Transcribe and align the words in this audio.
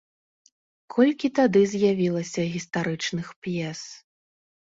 Колькі 0.95 1.29
тады 1.39 1.61
з'явілася 1.73 2.41
гістарычных 2.53 3.27
п'ес! 3.49 3.79